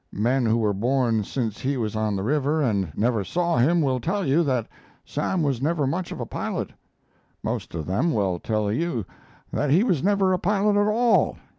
Men 0.13 0.47
who 0.47 0.57
were 0.57 0.73
born 0.73 1.23
since 1.23 1.59
he 1.59 1.77
was 1.77 1.95
on 1.95 2.15
the 2.15 2.23
river 2.23 2.59
and 2.59 2.91
never 2.97 3.23
saw 3.23 3.57
him 3.57 3.81
will 3.83 3.99
tell 3.99 4.25
you 4.25 4.43
that 4.45 4.65
Sam 5.05 5.43
was 5.43 5.61
never 5.61 5.85
much 5.85 6.11
of 6.11 6.19
a 6.19 6.25
pilot. 6.25 6.71
Most 7.43 7.75
of 7.75 7.85
them 7.85 8.11
will 8.11 8.39
tell 8.39 8.71
you 8.71 9.05
that 9.53 9.69
he 9.69 9.83
was 9.83 10.01
never 10.01 10.33
a 10.33 10.39
pilot 10.39 10.75
at 10.75 10.87
all. 10.87 11.37